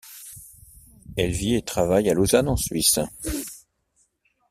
[1.15, 2.99] Elle vit et travaille à Lausanne en Suisse.